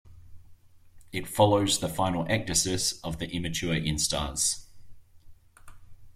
[1.11, 4.65] It follows the final ecdysis of the immature instars.